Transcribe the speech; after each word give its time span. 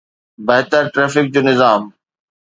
بهتر 0.47 0.83
ٽرئفڪ 0.93 1.25
جو 1.33 1.41
نظام. 1.49 1.81